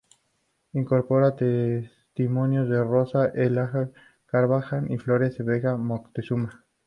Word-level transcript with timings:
Incorpora 0.73 1.35
testimonios 1.35 2.67
de 2.69 2.83
Rosa 2.83 3.27
Elena 3.35 3.91
Carvajal 4.25 4.89
y 4.91 4.97
Florencia 4.97 5.45
Vega 5.45 5.77
Moctezuma. 5.77 6.65